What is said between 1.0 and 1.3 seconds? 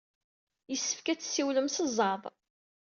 ad